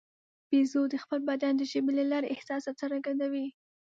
بیزو 0.49 0.83
د 0.89 0.95
خپل 1.03 1.19
بدن 1.29 1.53
د 1.57 1.61
ژبې 1.71 1.91
له 1.99 2.03
لارې 2.11 2.31
احساسات 2.35 2.75
څرګندوي. 2.81 3.47